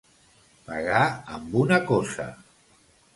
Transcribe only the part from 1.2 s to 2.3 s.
amb una coça.